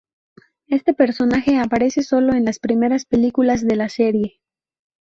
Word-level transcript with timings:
Este 0.65 0.95
personaje 0.95 1.59
aparece 1.59 2.01
sólo 2.01 2.33
en 2.33 2.43
las 2.43 2.57
primeras 2.57 3.05
películas 3.05 3.61
de 3.67 3.75
la 3.75 3.87
serie. 3.87 4.41